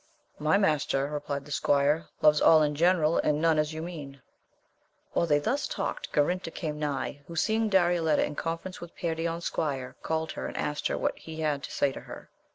[0.39, 4.23] My master, replied the squire, loves all in general, and none as you mean.
[5.13, 9.95] While they thus talked Garinter came nigh, who seeing Darioleta in conference with Perion's squire,
[10.01, 12.31] called her and asked what he had to say to her.